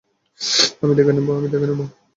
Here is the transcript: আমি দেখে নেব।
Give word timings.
আমি 0.81 0.93
দেখে 0.97 1.13
নেব। 1.67 1.79